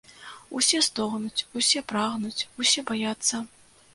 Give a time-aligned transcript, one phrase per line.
[0.59, 3.43] Усе стогнуць, усе прагнуць, усе баяцца.